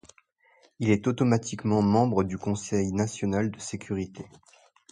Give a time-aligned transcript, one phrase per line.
[0.79, 4.27] Il est automatiquement membre du Conseil national de sécurité.